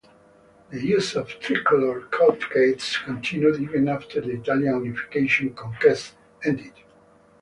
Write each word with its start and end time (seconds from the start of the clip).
The 0.71 0.83
use 0.83 1.15
of 1.15 1.27
tricolour 1.39 2.07
cockades 2.09 2.97
continued 3.05 3.61
even 3.61 3.87
after 3.87 4.19
the 4.19 4.31
Italian 4.31 4.83
unification 4.85 5.53
conquests 5.53 6.15
ended. 6.43 6.73